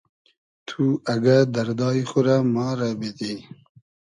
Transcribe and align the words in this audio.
تو 0.67 0.83
اگۂ 1.13 1.37
دئردای 1.53 2.01
خو 2.09 2.19
رۂ 2.25 2.37
ما 2.53 2.67
رۂ 2.79 2.89
بیدی 2.99 3.33